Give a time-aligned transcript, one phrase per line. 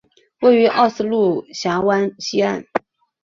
[0.39, 2.65] 位于奥斯陆峡湾西岸。